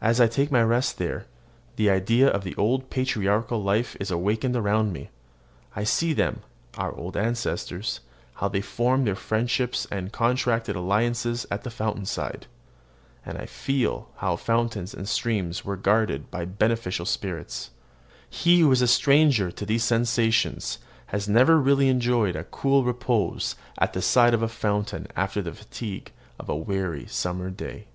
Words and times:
As 0.00 0.18
I 0.18 0.28
take 0.28 0.50
my 0.50 0.62
rest 0.62 0.96
there, 0.96 1.26
the 1.76 1.90
idea 1.90 2.26
of 2.26 2.42
the 2.42 2.54
old 2.56 2.88
patriarchal 2.88 3.62
life 3.62 3.94
is 4.00 4.10
awakened 4.10 4.56
around 4.56 4.94
me. 4.94 5.10
I 5.76 5.84
see 5.84 6.14
them, 6.14 6.40
our 6.78 6.92
old 6.94 7.18
ancestors, 7.18 8.00
how 8.36 8.48
they 8.48 8.62
formed 8.62 9.06
their 9.06 9.14
friendships 9.14 9.86
and 9.90 10.10
contracted 10.10 10.74
alliances 10.74 11.44
at 11.50 11.64
the 11.64 11.70
fountain 11.70 12.06
side; 12.06 12.46
and 13.26 13.36
I 13.36 13.44
feel 13.44 14.08
how 14.16 14.36
fountains 14.36 14.94
and 14.94 15.06
streams 15.06 15.66
were 15.66 15.76
guarded 15.76 16.30
by 16.30 16.46
beneficent 16.46 17.08
spirits. 17.08 17.72
He 18.30 18.60
who 18.60 18.72
is 18.72 18.80
a 18.80 18.88
stranger 18.88 19.50
to 19.50 19.66
these 19.66 19.84
sensations 19.84 20.78
has 21.08 21.28
never 21.28 21.58
really 21.58 21.90
enjoyed 21.90 22.42
cool 22.50 22.84
repose 22.84 23.54
at 23.76 23.92
the 23.92 24.00
side 24.00 24.32
of 24.32 24.40
a 24.42 24.48
fountain 24.48 25.08
after 25.14 25.42
the 25.42 25.52
fatigue 25.52 26.10
of 26.40 26.48
a 26.48 26.56
weary 26.56 27.04
summer 27.06 27.50
day. 27.50 27.88